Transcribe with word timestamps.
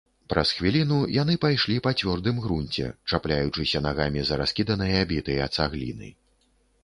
Праз 0.33 0.51
хвіліну 0.59 0.95
яны 1.15 1.35
пайшлі 1.43 1.75
па 1.87 1.91
цвёрдым 1.99 2.39
грунце, 2.45 2.87
чапляючыся 3.13 3.83
нагамі 3.89 4.21
за 4.29 4.41
раскіданыя 4.43 5.01
бітыя 5.15 5.51
цагліны. 5.59 6.09